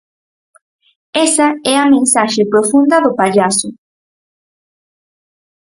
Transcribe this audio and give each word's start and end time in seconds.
Esa 1.25 1.47
é 1.73 1.75
a 1.79 1.89
mensaxe 1.95 2.49
profunda 2.53 2.97
do 3.05 3.11
pallaso. 3.19 3.67